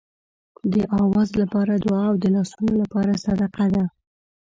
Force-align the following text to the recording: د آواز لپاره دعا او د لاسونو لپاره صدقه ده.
د 0.73 0.75
آواز 1.03 1.29
لپاره 1.41 1.73
دعا 1.85 2.03
او 2.09 2.15
د 2.23 2.25
لاسونو 2.35 2.73
لپاره 2.81 3.13
صدقه 3.25 3.65
ده. 3.75 3.83